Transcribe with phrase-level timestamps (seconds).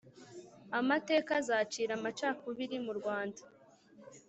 [0.79, 3.41] amateka azira amacakubiri murwanda